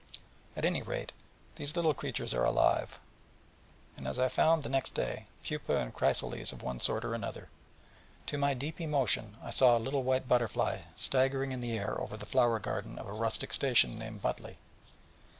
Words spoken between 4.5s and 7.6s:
the next day, pupae and chrysales of one sort or another,